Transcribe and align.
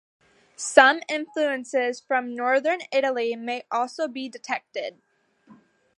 Some 0.55 1.01
influences 1.07 2.01
from 2.01 2.35
Northern 2.35 2.79
Italy 2.91 3.35
may 3.35 3.65
also 3.69 4.07
be 4.07 4.27
detected. 4.29 4.99